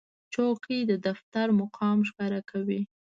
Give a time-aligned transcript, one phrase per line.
[0.33, 2.81] چوکۍ د دفتر مقام ښکاره کوي.